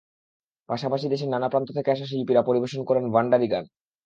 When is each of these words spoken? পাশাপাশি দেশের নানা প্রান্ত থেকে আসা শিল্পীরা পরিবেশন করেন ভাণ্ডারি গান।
পাশাপাশি 0.69 1.05
দেশের 1.09 1.29
নানা 1.29 1.47
প্রান্ত 1.49 1.69
থেকে 1.77 1.89
আসা 1.91 2.05
শিল্পীরা 2.05 2.41
পরিবেশন 2.43 2.81
করেন 2.85 3.03
ভাণ্ডারি 3.15 3.47
গান। 3.47 3.65